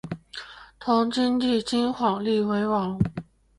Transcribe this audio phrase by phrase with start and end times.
[0.79, 2.97] 同母弟金晃立为王。